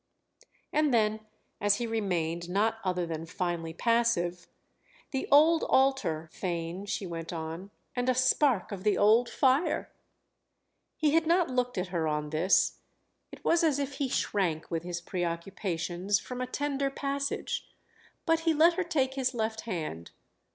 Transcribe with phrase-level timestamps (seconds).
[0.73, 1.19] And then
[1.59, 4.47] as he remained not other than finely passive,
[5.11, 9.91] "The old altar, Theign," she went on—"and a spark of the old fire!"
[10.97, 15.01] He had not looked at her on this—it was as if he shrank, with his
[15.01, 17.69] preoccupations, from a tender passage;
[18.25, 20.09] but he let her take his left hand.